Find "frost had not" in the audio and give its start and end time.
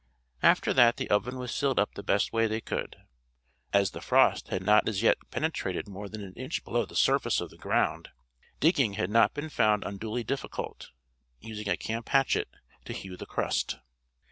4.01-4.89